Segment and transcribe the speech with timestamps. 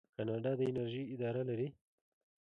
[0.15, 1.67] کاناډا د انرژۍ اداره لري.